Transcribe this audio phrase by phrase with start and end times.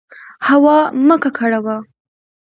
[0.47, 0.77] هوا
[1.07, 1.77] مه ککړوه.